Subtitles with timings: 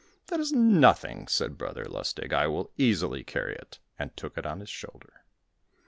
[0.29, 2.33] "That is nothing," said Brother Lustig.
[2.33, 5.21] "I will easily carry it," and took it on his shoulder.